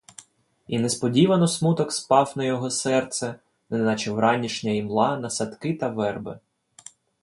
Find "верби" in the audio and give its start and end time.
5.89-6.39